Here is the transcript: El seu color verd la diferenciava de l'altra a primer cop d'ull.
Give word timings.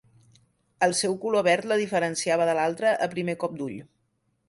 El 0.87 0.95
seu 0.99 1.13
color 1.27 1.45
verd 1.49 1.69
la 1.73 1.79
diferenciava 1.83 2.51
de 2.51 2.59
l'altra 2.61 2.99
a 3.09 3.13
primer 3.17 3.41
cop 3.45 3.59
d'ull. 3.61 3.81